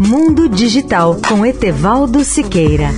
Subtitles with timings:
[0.00, 2.90] Mundo Digital com Etevaldo Siqueira.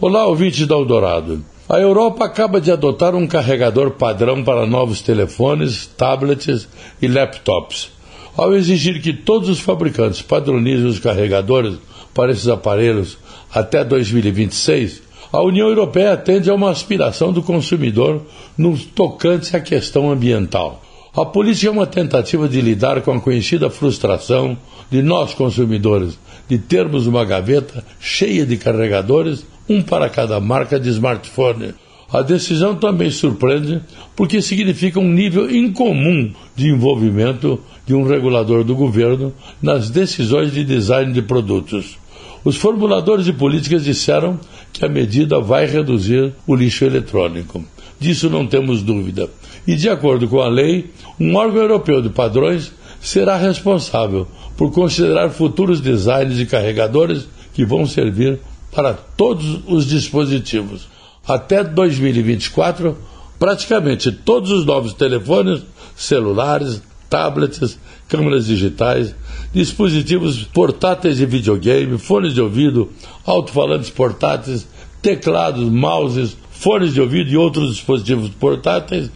[0.00, 1.44] Olá, ouvintes da Eldorado.
[1.68, 6.66] A Europa acaba de adotar um carregador padrão para novos telefones, tablets
[7.02, 7.90] e laptops,
[8.38, 11.76] ao exigir que todos os fabricantes padronizem os carregadores
[12.14, 13.18] para esses aparelhos
[13.52, 15.09] até 2026.
[15.32, 18.22] A União Europeia atende a uma aspiração do consumidor
[18.58, 20.82] no tocante à questão ambiental.
[21.14, 24.58] A política é uma tentativa de lidar com a conhecida frustração
[24.90, 26.18] de nós consumidores
[26.48, 31.74] de termos uma gaveta cheia de carregadores um para cada marca de smartphone.
[32.12, 33.80] A decisão também surpreende
[34.16, 40.64] porque significa um nível incomum de envolvimento de um regulador do governo nas decisões de
[40.64, 41.96] design de produtos.
[42.44, 44.38] Os formuladores de políticas disseram
[44.72, 47.64] que a medida vai reduzir o lixo eletrônico.
[47.98, 49.28] Disso não temos dúvida.
[49.66, 55.30] E, de acordo com a lei, um órgão europeu de padrões será responsável por considerar
[55.30, 58.38] futuros designs de carregadores que vão servir
[58.72, 60.88] para todos os dispositivos.
[61.26, 62.96] Até 2024,
[63.38, 65.62] praticamente todos os novos telefones,
[65.94, 69.14] celulares, tablets, câmeras digitais,
[69.52, 72.90] dispositivos portáteis de videogame, fones de ouvido,
[73.26, 74.66] alto-falantes portáteis,
[75.02, 79.10] teclados, mouses, fones de ouvido e outros dispositivos portáteis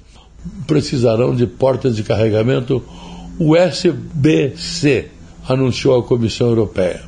[0.66, 2.82] precisarão de portas de carregamento
[3.38, 5.08] USB-C,
[5.48, 7.02] anunciou a Comissão Europeia.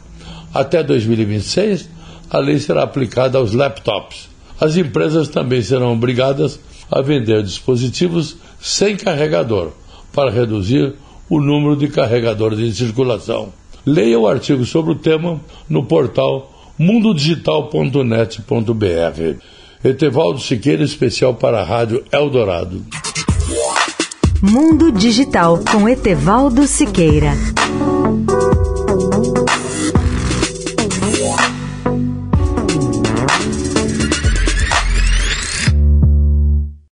[0.54, 1.88] Até 2026,
[2.30, 4.28] a lei será aplicada aos laptops.
[4.58, 6.58] As empresas também serão obrigadas
[6.90, 9.72] a vender dispositivos sem carregador,
[10.16, 10.94] para reduzir
[11.28, 13.52] o número de carregadores em circulação.
[13.84, 19.38] Leia o artigo sobre o tema no portal mundodigital.net.br.
[19.84, 22.82] Etevaldo Siqueira, especial para a Rádio Eldorado.
[24.42, 27.32] Mundo Digital com Etevaldo Siqueira.